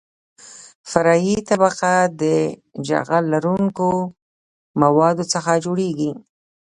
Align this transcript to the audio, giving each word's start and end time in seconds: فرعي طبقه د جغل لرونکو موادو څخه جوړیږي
فرعي 0.91 1.35
طبقه 1.49 1.93
د 2.21 2.23
جغل 2.87 3.23
لرونکو 3.33 3.87
موادو 4.81 5.23
څخه 5.33 5.51
جوړیږي 5.65 6.11